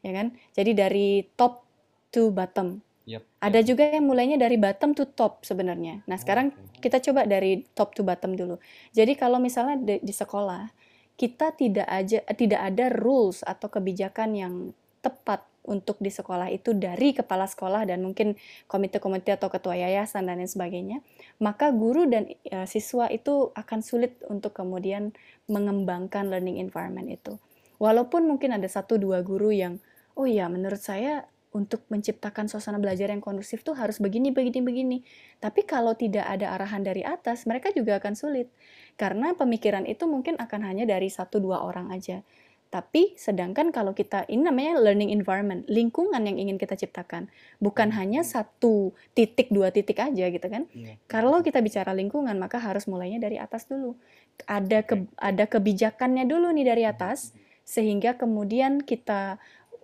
[0.03, 0.35] ya kan?
[0.51, 1.63] Jadi dari top
[2.11, 2.83] to bottom.
[3.09, 3.23] Yep.
[3.41, 6.05] Ada juga yang mulainya dari bottom to top sebenarnya.
[6.05, 6.91] Nah sekarang okay.
[6.91, 8.61] kita coba dari top to bottom dulu.
[8.93, 10.69] Jadi kalau misalnya di, di sekolah
[11.17, 14.53] kita tidak aja tidak ada rules atau kebijakan yang
[15.01, 18.33] tepat untuk di sekolah itu dari kepala sekolah dan mungkin
[18.65, 20.97] komite-komite atau ketua yayasan dan lain sebagainya,
[21.37, 25.13] maka guru dan e, siswa itu akan sulit untuk kemudian
[25.45, 27.37] mengembangkan learning environment itu.
[27.77, 29.77] Walaupun mungkin ada satu dua guru yang,
[30.17, 34.97] oh iya menurut saya untuk menciptakan suasana belajar yang kondusif tuh harus begini, begini, begini.
[35.43, 38.47] Tapi kalau tidak ada arahan dari atas, mereka juga akan sulit.
[38.95, 42.23] Karena pemikiran itu mungkin akan hanya dari satu dua orang aja.
[42.71, 47.27] Tapi sedangkan kalau kita ini namanya learning environment, lingkungan yang ingin kita ciptakan,
[47.59, 47.97] bukan hmm.
[47.99, 50.71] hanya satu titik dua titik aja gitu kan.
[50.71, 50.95] Yeah.
[51.11, 53.99] Kalau kita bicara lingkungan maka harus mulainya dari atas dulu.
[54.47, 57.35] Ada ke, ada kebijakannya dulu nih dari atas
[57.67, 59.35] sehingga kemudian kita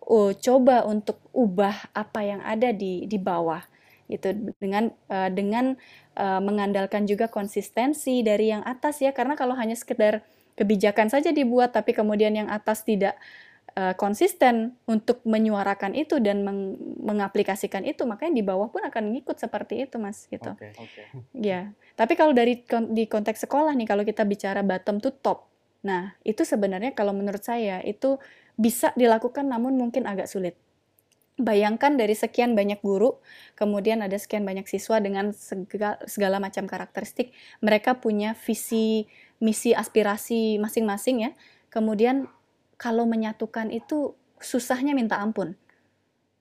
[0.07, 3.67] oh, coba untuk ubah apa yang ada di di bawah
[4.07, 4.31] gitu
[4.63, 5.75] dengan uh, dengan
[6.15, 10.23] uh, mengandalkan juga konsistensi dari yang atas ya karena kalau hanya sekedar
[10.57, 13.15] kebijakan saja dibuat tapi kemudian yang atas tidak
[13.77, 19.37] uh, konsisten untuk menyuarakan itu dan meng mengaplikasikan itu makanya di bawah pun akan ngikut
[19.37, 20.51] seperti itu mas gitu.
[20.57, 21.05] Okay, okay.
[21.37, 25.45] ya tapi kalau dari di konteks sekolah nih kalau kita bicara bottom to top
[25.85, 28.17] nah itu sebenarnya kalau menurut saya itu
[28.57, 30.57] bisa dilakukan namun mungkin agak sulit.
[31.37, 33.21] Bayangkan dari sekian banyak guru,
[33.53, 37.29] kemudian ada sekian banyak siswa dengan segala, segala macam karakteristik,
[37.61, 39.05] mereka punya visi
[39.37, 41.31] misi aspirasi masing-masing ya.
[41.69, 42.25] kemudian
[42.77, 45.57] kalau menyatukan itu susahnya minta ampun.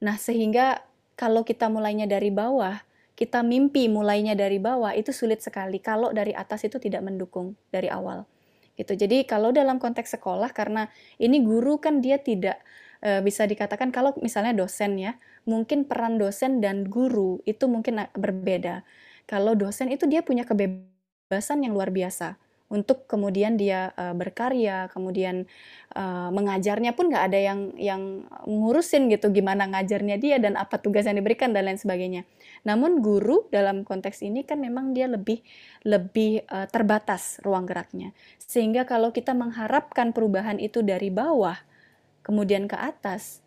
[0.05, 0.85] Nah, sehingga
[1.17, 2.85] kalau kita mulainya dari bawah,
[3.17, 7.89] kita mimpi mulainya dari bawah itu sulit sekali kalau dari atas itu tidak mendukung dari
[7.89, 8.29] awal.
[8.77, 8.93] Gitu.
[8.93, 12.61] Jadi kalau dalam konteks sekolah karena ini guru kan dia tidak
[13.01, 15.17] e, bisa dikatakan kalau misalnya dosen ya,
[15.49, 18.85] mungkin peran dosen dan guru itu mungkin berbeda.
[19.25, 25.47] Kalau dosen itu dia punya kebebasan yang luar biasa untuk kemudian dia uh, berkarya, kemudian
[25.95, 28.03] uh, mengajarnya pun nggak ada yang yang
[28.43, 32.27] ngurusin gitu gimana ngajarnya dia dan apa tugas yang diberikan dan lain sebagainya.
[32.67, 35.47] Namun guru dalam konteks ini kan memang dia lebih
[35.87, 38.11] lebih uh, terbatas ruang geraknya.
[38.43, 41.55] Sehingga kalau kita mengharapkan perubahan itu dari bawah
[42.27, 43.47] kemudian ke atas,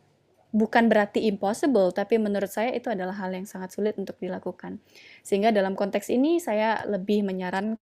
[0.55, 4.79] bukan berarti impossible, tapi menurut saya itu adalah hal yang sangat sulit untuk dilakukan.
[5.21, 7.88] Sehingga dalam konteks ini saya lebih menyarankan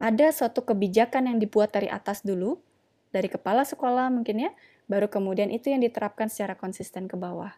[0.00, 2.56] ada suatu kebijakan yang dibuat dari atas dulu,
[3.12, 4.50] dari kepala sekolah mungkin ya,
[4.88, 7.52] baru kemudian itu yang diterapkan secara konsisten ke bawah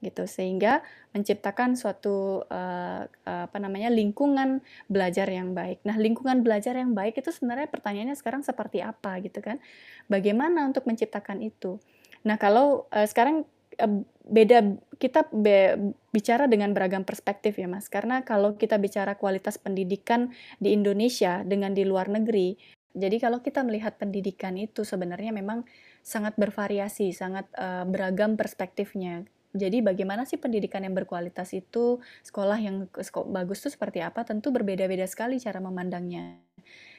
[0.00, 0.80] gitu sehingga
[1.12, 5.84] menciptakan suatu uh, apa namanya lingkungan belajar yang baik.
[5.84, 9.60] Nah, lingkungan belajar yang baik itu sebenarnya pertanyaannya sekarang seperti apa gitu kan?
[10.08, 11.76] Bagaimana untuk menciptakan itu?
[12.24, 13.44] Nah, kalau uh, sekarang
[13.76, 14.00] uh,
[14.30, 17.90] beda kita be, bicara dengan beragam perspektif ya Mas.
[17.90, 20.30] Karena kalau kita bicara kualitas pendidikan
[20.62, 22.54] di Indonesia dengan di luar negeri,
[22.94, 25.66] jadi kalau kita melihat pendidikan itu sebenarnya memang
[26.00, 29.26] sangat bervariasi, sangat uh, beragam perspektifnya.
[29.50, 32.86] Jadi bagaimana sih pendidikan yang berkualitas itu, sekolah yang
[33.34, 34.22] bagus itu seperti apa?
[34.22, 36.38] Tentu berbeda-beda sekali cara memandangnya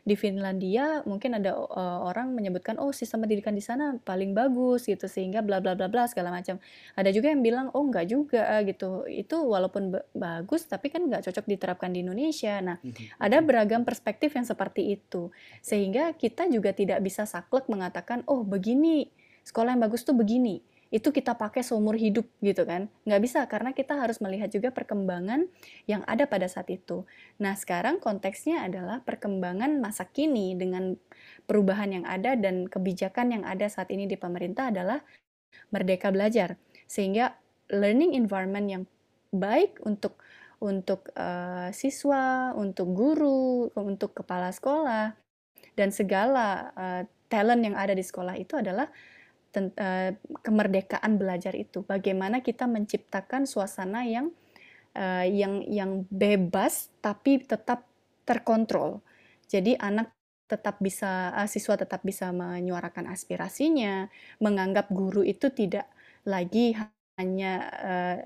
[0.01, 5.05] di Finlandia mungkin ada uh, orang menyebutkan oh sistem pendidikan di sana paling bagus gitu
[5.05, 6.57] sehingga bla bla bla bla segala macam.
[6.97, 9.05] Ada juga yang bilang oh enggak juga gitu.
[9.05, 12.57] Itu walaupun bagus tapi kan enggak cocok diterapkan di Indonesia.
[12.65, 13.21] Nah, mhm.
[13.21, 15.29] ada beragam perspektif yang seperti itu.
[15.61, 19.13] Sehingga kita juga tidak bisa saklek mengatakan oh begini
[19.45, 22.91] sekolah yang bagus tuh begini itu kita pakai seumur hidup gitu kan?
[23.07, 25.47] Nggak bisa karena kita harus melihat juga perkembangan
[25.87, 27.07] yang ada pada saat itu.
[27.39, 30.99] Nah sekarang konteksnya adalah perkembangan masa kini dengan
[31.47, 34.99] perubahan yang ada dan kebijakan yang ada saat ini di pemerintah adalah
[35.71, 36.59] merdeka belajar.
[36.91, 37.39] Sehingga
[37.71, 38.83] learning environment yang
[39.31, 40.19] baik untuk
[40.61, 45.17] untuk uh, siswa, untuk guru, untuk kepala sekolah
[45.73, 47.01] dan segala uh,
[47.31, 48.91] talent yang ada di sekolah itu adalah
[49.55, 50.11] uh,
[50.43, 51.83] kemerdekaan belajar itu.
[51.83, 54.31] Bagaimana kita menciptakan suasana yang
[54.95, 57.87] uh, yang yang bebas tapi tetap
[58.23, 59.03] terkontrol.
[59.51, 60.15] Jadi anak
[60.47, 64.11] tetap bisa uh, siswa tetap bisa menyuarakan aspirasinya,
[64.43, 65.87] menganggap guru itu tidak
[66.27, 66.75] lagi
[67.19, 68.17] hanya uh,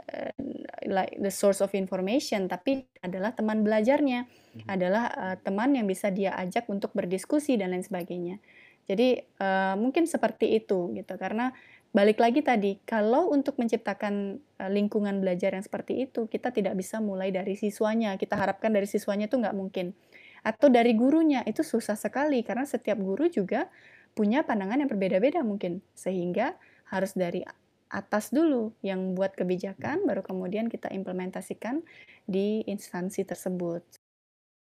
[0.87, 4.67] like the source of information tapi adalah teman belajarnya, hmm.
[4.69, 8.41] adalah uh, teman yang bisa dia ajak untuk berdiskusi dan lain sebagainya.
[8.85, 11.13] Jadi uh, mungkin seperti itu gitu.
[11.17, 11.49] Karena
[11.95, 17.01] balik lagi tadi kalau untuk menciptakan uh, lingkungan belajar yang seperti itu kita tidak bisa
[17.01, 18.13] mulai dari siswanya.
[18.15, 19.97] Kita harapkan dari siswanya itu nggak mungkin.
[20.45, 22.45] Atau dari gurunya itu susah sekali.
[22.45, 23.65] Karena setiap guru juga
[24.13, 25.81] punya pandangan yang berbeda-beda mungkin.
[25.97, 26.53] Sehingga
[26.93, 27.41] harus dari
[27.89, 31.85] atas dulu yang buat kebijakan baru kemudian kita implementasikan
[32.25, 34.04] di instansi tersebut.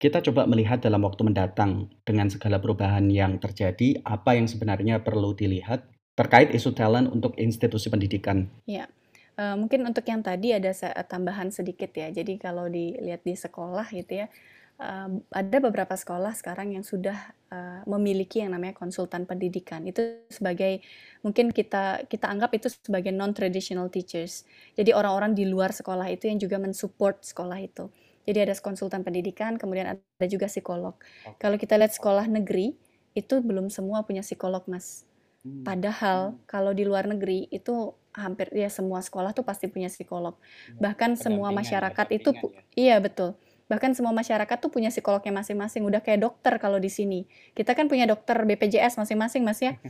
[0.00, 5.36] Kita coba melihat dalam waktu mendatang dengan segala perubahan yang terjadi, apa yang sebenarnya perlu
[5.36, 5.84] dilihat
[6.16, 8.48] terkait isu talent untuk institusi pendidikan.
[8.64, 8.88] Ya,
[9.36, 10.72] uh, mungkin untuk yang tadi ada
[11.04, 12.08] tambahan sedikit ya.
[12.08, 14.32] Jadi kalau dilihat di sekolah gitu ya,
[14.80, 19.84] uh, ada beberapa sekolah sekarang yang sudah uh, memiliki yang namanya konsultan pendidikan.
[19.84, 20.80] Itu sebagai
[21.20, 24.48] mungkin kita kita anggap itu sebagai non traditional teachers.
[24.80, 27.92] Jadi orang-orang di luar sekolah itu yang juga mensupport sekolah itu.
[28.28, 30.94] Jadi ada konsultan pendidikan, kemudian ada juga psikolog.
[30.96, 31.36] Okay.
[31.40, 32.76] Kalau kita lihat sekolah negeri,
[33.16, 35.08] itu belum semua punya psikolog, Mas.
[35.40, 35.64] Hmm.
[35.64, 36.38] Padahal hmm.
[36.44, 40.36] kalau di luar negeri itu hampir ya semua sekolah tuh pasti punya psikolog.
[40.36, 42.62] Ya, Bahkan semua masyarakat itu ya.
[42.76, 43.38] iya betul.
[43.70, 45.86] Bahkan semua masyarakat tuh punya psikolognya masing-masing.
[45.86, 47.24] Udah kayak dokter kalau di sini.
[47.54, 49.78] Kita kan punya dokter BPJS masing-masing, Mas ya.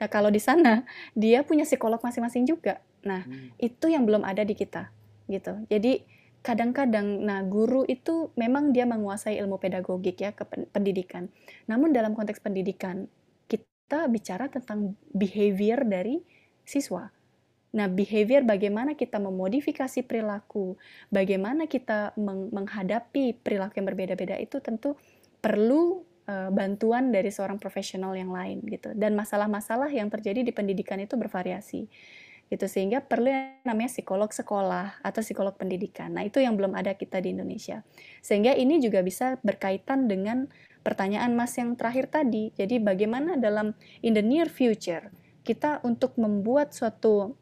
[0.00, 2.80] Nah, kalau di sana dia punya psikolog masing-masing juga.
[3.04, 3.60] Nah, hmm.
[3.60, 4.88] itu yang belum ada di kita
[5.28, 5.60] gitu.
[5.68, 6.08] Jadi
[6.40, 11.28] kadang-kadang nah guru itu memang dia menguasai ilmu pedagogik ya ke pendidikan.
[11.68, 13.08] Namun dalam konteks pendidikan
[13.44, 16.22] kita bicara tentang behavior dari
[16.64, 17.10] siswa.
[17.70, 20.74] Nah, behavior bagaimana kita memodifikasi perilaku,
[21.06, 24.98] bagaimana kita meng menghadapi perilaku yang berbeda-beda itu tentu
[25.38, 28.90] perlu uh, bantuan dari seorang profesional yang lain gitu.
[28.98, 31.86] Dan masalah-masalah yang terjadi di pendidikan itu bervariasi.
[32.50, 36.10] Gitu sehingga perlu yang namanya psikolog sekolah atau psikolog pendidikan.
[36.10, 37.86] Nah, itu yang belum ada kita di Indonesia.
[38.20, 40.50] Sehingga ini juga bisa berkaitan dengan
[40.82, 42.50] pertanyaan Mas yang terakhir tadi.
[42.58, 45.14] Jadi bagaimana dalam in the near future
[45.46, 47.38] kita untuk membuat suatu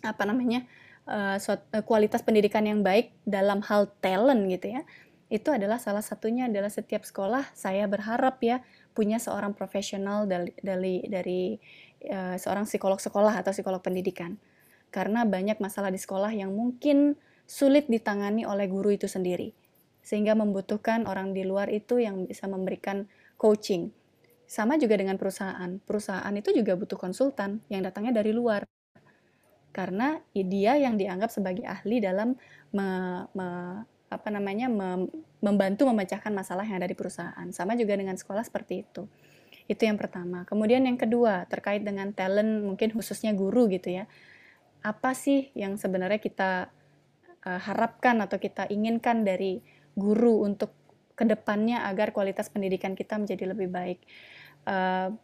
[0.00, 0.64] apa namanya
[1.08, 4.82] uh, suatu, uh, kualitas pendidikan yang baik dalam hal talent gitu ya
[5.26, 8.62] itu adalah salah satunya adalah setiap sekolah saya berharap ya
[8.94, 11.58] punya seorang profesional dari dari dari
[12.08, 14.38] uh, seorang psikolog sekolah atau psikolog pendidikan.
[14.94, 19.54] Karena banyak masalah di sekolah yang mungkin sulit ditangani oleh guru itu sendiri.
[20.02, 23.90] Sehingga membutuhkan orang di luar itu yang bisa memberikan coaching.
[24.46, 25.82] Sama juga dengan perusahaan.
[25.82, 28.62] Perusahaan itu juga butuh konsultan yang datangnya dari luar.
[29.74, 32.38] Karena dia yang dianggap sebagai ahli dalam
[32.70, 32.88] me,
[33.34, 33.48] me,
[34.06, 35.10] apa namanya mem,
[35.42, 37.46] membantu memecahkan masalah yang ada di perusahaan.
[37.50, 39.04] Sama juga dengan sekolah seperti itu.
[39.66, 40.46] Itu yang pertama.
[40.46, 44.04] Kemudian yang kedua terkait dengan talent mungkin khususnya guru gitu ya.
[44.82, 46.70] Apa sih yang sebenarnya kita
[47.42, 49.62] uh, harapkan atau kita inginkan dari
[49.98, 50.70] guru untuk
[51.16, 53.98] ke depannya agar kualitas pendidikan kita menjadi lebih baik.
[54.68, 55.16] Uh,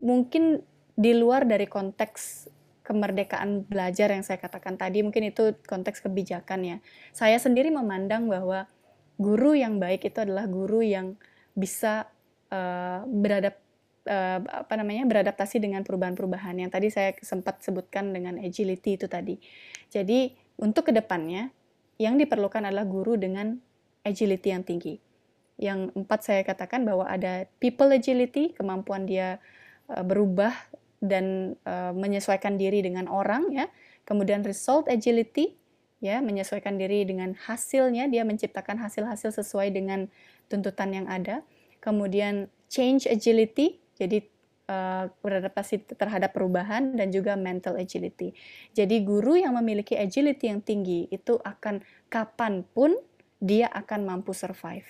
[0.00, 0.62] mungkin
[0.94, 2.48] di luar dari konteks
[2.84, 6.76] kemerdekaan belajar yang saya katakan tadi mungkin itu konteks kebijakan ya.
[7.10, 8.70] Saya sendiri memandang bahwa
[9.18, 11.16] guru yang baik itu adalah guru yang
[11.56, 12.06] bisa
[12.52, 13.02] uh,
[14.08, 19.40] uh, apa namanya beradaptasi dengan perubahan-perubahan yang tadi saya sempat sebutkan dengan agility itu tadi.
[19.92, 21.50] Jadi untuk ke depannya
[21.98, 23.58] yang diperlukan adalah guru dengan
[24.04, 25.00] agility yang tinggi.
[25.54, 29.38] Yang empat saya katakan bahwa ada people agility, kemampuan dia
[29.90, 30.52] uh, berubah
[31.04, 33.66] dan uh, menyesuaikan diri dengan orang ya.
[34.04, 35.56] Kemudian result agility
[36.04, 40.12] ya, menyesuaikan diri dengan hasilnya, dia menciptakan hasil-hasil sesuai dengan
[40.52, 41.40] tuntutan yang ada.
[41.80, 44.22] Kemudian change agility, jadi
[44.68, 48.32] uh, beradaptasi terhadap perubahan dan juga mental agility.
[48.72, 52.96] Jadi guru yang memiliki agility yang tinggi itu akan kapan pun
[53.42, 54.86] dia akan mampu survive.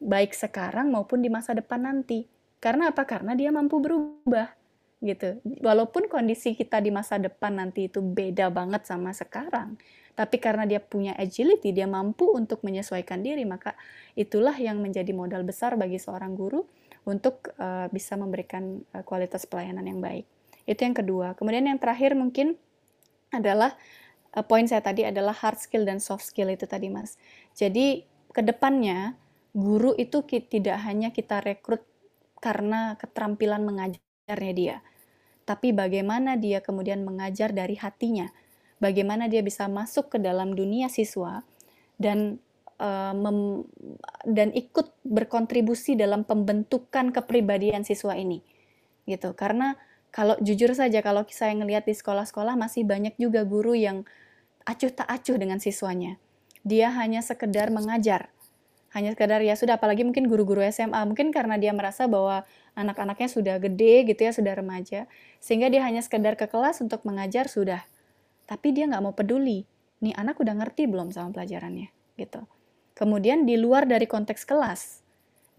[0.00, 2.24] Baik sekarang maupun di masa depan nanti.
[2.60, 3.08] Karena apa?
[3.08, 4.52] Karena dia mampu berubah
[5.00, 5.40] gitu.
[5.64, 9.80] Walaupun kondisi kita di masa depan nanti itu beda banget sama sekarang,
[10.12, 13.72] tapi karena dia punya agility, dia mampu untuk menyesuaikan diri, maka
[14.12, 16.68] itulah yang menjadi modal besar bagi seorang guru
[17.08, 20.28] untuk uh, bisa memberikan uh, kualitas pelayanan yang baik.
[20.68, 21.32] Itu yang kedua.
[21.34, 22.60] Kemudian yang terakhir mungkin
[23.32, 23.74] adalah
[24.36, 27.16] uh, poin saya tadi adalah hard skill dan soft skill itu tadi, Mas.
[27.56, 29.18] Jadi ke depannya
[29.50, 31.82] guru itu tidak hanya kita rekrut
[32.38, 34.76] karena keterampilan mengajarnya dia,
[35.44, 38.30] tapi bagaimana dia kemudian mengajar dari hatinya,
[38.78, 41.42] bagaimana dia bisa masuk ke dalam dunia siswa
[41.98, 42.38] dan
[42.80, 43.68] uh, mem,
[44.24, 48.40] dan ikut berkontribusi dalam pembentukan kepribadian siswa ini,
[49.04, 49.36] gitu.
[49.36, 49.76] Karena
[50.10, 54.02] kalau jujur saja kalau saya ngelihat di sekolah-sekolah masih banyak juga guru yang
[54.66, 56.18] acuh tak acuh dengan siswanya.
[56.66, 58.28] Dia hanya sekedar mengajar,
[58.90, 62.42] hanya sekedar ya sudah apalagi mungkin guru-guru SMA mungkin karena dia merasa bahwa
[62.74, 65.06] anak-anaknya sudah gede gitu ya sudah remaja
[65.38, 67.86] sehingga dia hanya sekedar ke kelas untuk mengajar sudah
[68.50, 69.62] tapi dia nggak mau peduli
[70.02, 71.86] nih anak udah ngerti belum sama pelajarannya
[72.18, 72.42] gitu
[73.00, 75.00] kemudian di luar dari konteks kelas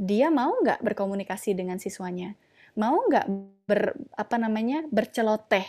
[0.02, 2.34] dia mau nggak berkomunikasi dengan siswanya?
[2.74, 3.26] Mau nggak
[3.70, 5.66] ber apa namanya berceloteh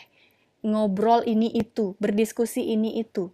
[0.65, 3.29] ngobrol ini itu berdiskusi ini itu?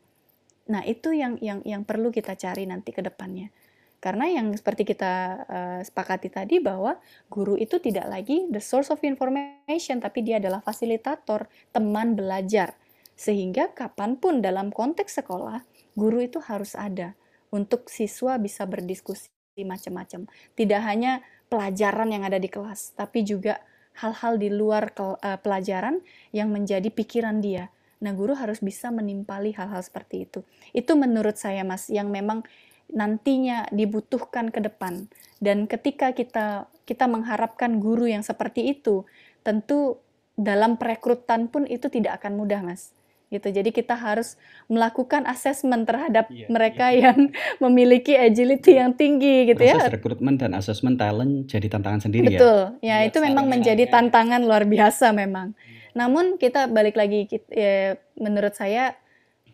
[0.66, 3.54] Nah itu yang yang yang perlu kita cari nanti ke depannya.
[3.98, 5.14] Karena yang seperti kita
[5.46, 6.98] uh, sepakati tadi bahwa
[7.30, 12.78] guru itu tidak lagi the source of information, tapi dia adalah fasilitator, teman belajar.
[13.18, 15.66] Sehingga kapan pun dalam konteks sekolah,
[15.98, 17.18] guru itu harus ada
[17.50, 19.30] untuk siswa bisa berdiskusi
[19.62, 20.30] macam-macam.
[20.54, 23.58] Tidak hanya pelajaran yang ada di kelas, tapi juga
[23.98, 25.98] hal-hal di luar ke, uh, pelajaran
[26.30, 27.72] yang menjadi pikiran dia.
[27.98, 30.46] Nah, guru harus bisa menimpali hal-hal seperti itu.
[30.70, 32.46] Itu menurut saya, Mas, yang memang
[32.88, 35.10] nantinya dibutuhkan ke depan.
[35.42, 39.04] Dan ketika kita kita mengharapkan guru yang seperti itu,
[39.42, 40.00] tentu
[40.38, 42.94] dalam perekrutan pun itu tidak akan mudah, Mas.
[43.28, 43.48] Gitu.
[43.52, 44.40] Jadi kita harus
[44.72, 47.12] melakukan asesmen terhadap iya, mereka iya.
[47.12, 47.28] yang
[47.64, 49.92] memiliki agility yang tinggi gitu Proses ya.
[49.92, 52.34] rekrutmen dan asesmen talent jadi tantangan sendiri Betul.
[52.34, 52.40] ya.
[52.40, 52.60] Betul.
[52.80, 53.92] Ya, ya itu memang menjadi ya.
[53.92, 55.52] tantangan luar biasa memang.
[55.52, 55.76] Hmm.
[55.92, 58.96] Namun kita balik lagi ya, menurut saya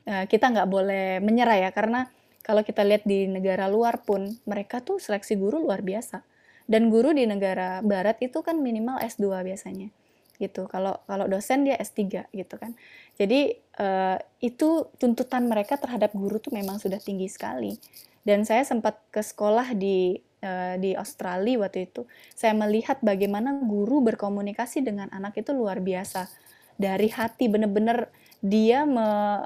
[0.07, 2.07] eh, kita nggak boleh menyerah ya karena
[2.45, 6.23] kalau kita lihat di negara luar pun mereka tuh seleksi guru luar biasa
[6.69, 9.89] dan guru di negara barat itu kan minimal S2 biasanya
[10.37, 12.77] gitu kalau kalau dosen dia S3 gitu kan
[13.17, 17.77] jadi uh, itu tuntutan mereka terhadap guru tuh memang sudah tinggi sekali.
[18.25, 22.09] Dan saya sempat ke sekolah di uh, di Australia waktu itu.
[22.33, 26.29] Saya melihat bagaimana guru berkomunikasi dengan anak itu luar biasa.
[26.75, 28.11] Dari hati bener-bener
[28.45, 29.41] dia me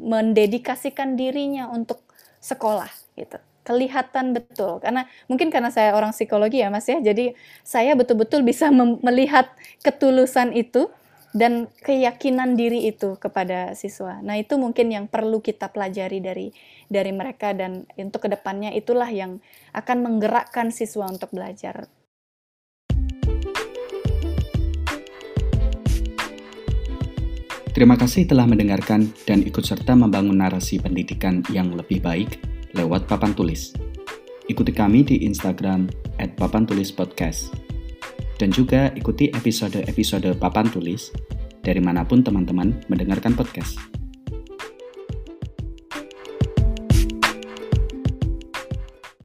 [0.00, 2.02] mendedikasikan dirinya untuk
[2.40, 3.38] sekolah gitu.
[3.62, 4.80] Kelihatan betul.
[4.80, 6.98] Karena mungkin karena saya orang psikologi ya Mas ya.
[6.98, 8.72] Jadi saya betul-betul bisa
[9.04, 9.52] melihat
[9.84, 10.88] ketulusan itu
[11.30, 14.18] dan keyakinan diri itu kepada siswa.
[14.18, 16.46] Nah, itu mungkin yang perlu kita pelajari dari
[16.90, 19.38] dari mereka dan untuk ke depannya itulah yang
[19.70, 21.86] akan menggerakkan siswa untuk belajar.
[27.70, 32.42] Terima kasih telah mendengarkan dan ikut serta membangun narasi pendidikan yang lebih baik
[32.74, 33.70] lewat papan tulis.
[34.50, 35.86] Ikuti kami di Instagram
[36.18, 37.69] @papantulispodcast.
[38.40, 41.12] Dan juga ikuti episode-episode papan tulis
[41.60, 43.89] dari mana pun teman-teman mendengarkan podcast.